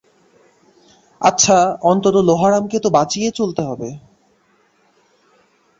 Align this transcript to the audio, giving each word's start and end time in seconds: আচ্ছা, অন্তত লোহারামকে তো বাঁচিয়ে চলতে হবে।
আচ্ছা, 1.21 1.57
অন্তত 1.81 2.15
লোহারামকে 2.21 2.77
তো 2.79 2.89
বাঁচিয়ে 2.89 3.29
চলতে 3.31 3.61
হবে। 3.61 3.89